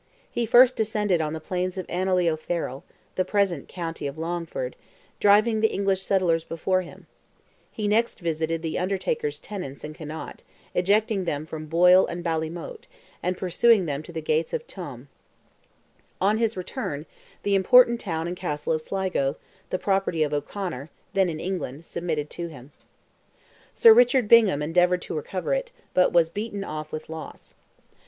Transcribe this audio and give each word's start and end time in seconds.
He 0.31 0.47
first 0.47 0.75
descended 0.75 1.21
on 1.21 1.33
the 1.33 1.39
plains 1.39 1.77
of 1.77 1.85
Annally 1.87 2.27
O'Farrell 2.27 2.83
(the 3.13 3.23
present 3.23 3.67
county 3.67 4.07
of 4.07 4.17
Longford), 4.17 4.75
driving 5.19 5.61
the 5.61 5.71
English 5.71 6.01
settlers 6.01 6.43
before 6.43 6.81
him: 6.81 7.05
he 7.71 7.87
next 7.87 8.19
visited 8.19 8.63
the 8.63 8.79
undertaker's 8.79 9.37
tenants 9.37 9.83
in 9.83 9.93
Connaught, 9.93 10.41
ejecting 10.73 11.25
them 11.25 11.45
from 11.45 11.67
Boyle 11.67 12.07
and 12.07 12.23
Ballymoate, 12.23 12.87
and 13.21 13.37
pursuing 13.37 13.85
them 13.85 14.01
to 14.01 14.11
the 14.11 14.23
gates 14.23 14.53
of 14.53 14.65
Tuam. 14.65 15.07
On 16.19 16.39
his 16.39 16.57
return, 16.57 17.05
the 17.43 17.53
important 17.53 17.99
town 17.99 18.27
and 18.27 18.35
castle 18.35 18.73
of 18.73 18.81
Sligo, 18.81 19.35
the 19.69 19.77
property 19.77 20.23
of 20.23 20.33
O'Conor, 20.33 20.89
then 21.13 21.29
in 21.29 21.39
England, 21.39 21.85
submitted 21.85 22.31
to 22.31 22.47
him. 22.47 22.71
Sir 23.75 23.93
Richard 23.93 24.27
Bingham 24.27 24.63
endeavoured 24.63 25.03
to 25.03 25.13
recover 25.15 25.53
it, 25.53 25.71
but 25.93 26.11
was 26.11 26.31
beaten 26.31 26.63
off 26.63 26.91
with 26.91 27.07
loss. 27.07 27.53